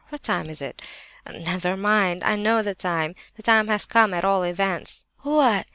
[0.09, 0.81] What time is it?
[1.31, 3.13] Never mind, I know the time.
[3.35, 5.05] The time has come, at all events.
[5.19, 5.67] What!